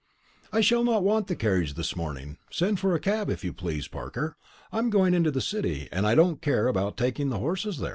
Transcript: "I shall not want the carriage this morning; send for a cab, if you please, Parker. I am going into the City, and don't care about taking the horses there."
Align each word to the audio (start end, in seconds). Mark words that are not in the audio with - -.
"I 0.51 0.61
shall 0.61 0.83
not 0.83 1.03
want 1.03 1.27
the 1.27 1.35
carriage 1.35 1.75
this 1.75 1.95
morning; 1.95 2.39
send 2.49 2.79
for 2.79 2.95
a 2.95 2.99
cab, 2.99 3.29
if 3.29 3.43
you 3.43 3.53
please, 3.53 3.87
Parker. 3.87 4.35
I 4.71 4.79
am 4.79 4.89
going 4.89 5.13
into 5.13 5.29
the 5.29 5.41
City, 5.41 5.89
and 5.91 6.07
don't 6.17 6.41
care 6.41 6.67
about 6.67 6.97
taking 6.97 7.29
the 7.29 7.37
horses 7.37 7.77
there." 7.77 7.89